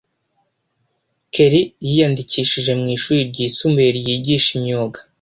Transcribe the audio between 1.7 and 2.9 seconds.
yiyandikishije mu